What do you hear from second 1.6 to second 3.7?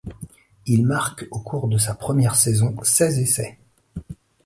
de sa première saison seize essais.